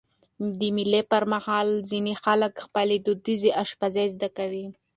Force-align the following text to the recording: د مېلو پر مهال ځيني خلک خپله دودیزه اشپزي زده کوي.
د 0.59 0.61
مېلو 0.75 1.01
پر 1.11 1.23
مهال 1.33 1.67
ځيني 1.89 2.13
خلک 2.23 2.53
خپله 2.65 2.95
دودیزه 3.05 3.49
اشپزي 3.63 4.05
زده 4.13 4.29
کوي. 4.37 4.65